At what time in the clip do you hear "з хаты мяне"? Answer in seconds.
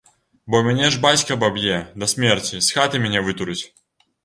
2.71-3.25